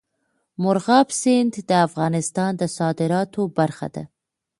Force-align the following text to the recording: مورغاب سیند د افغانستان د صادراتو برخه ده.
مورغاب 0.61 1.07
سیند 1.21 1.53
د 1.69 1.71
افغانستان 1.87 2.51
د 2.61 2.63
صادراتو 2.77 3.41
برخه 3.57 3.87
ده. 3.95 4.03